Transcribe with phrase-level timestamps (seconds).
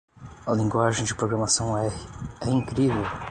[0.47, 1.93] A linguagem de programação R,
[2.41, 3.05] é incrível!